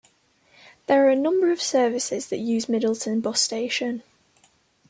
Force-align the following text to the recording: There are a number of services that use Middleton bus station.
There 0.87 1.05
are 1.05 1.11
a 1.11 1.15
number 1.15 1.51
of 1.51 1.61
services 1.61 2.29
that 2.29 2.39
use 2.39 2.67
Middleton 2.67 3.19
bus 3.21 3.39
station. 3.39 4.01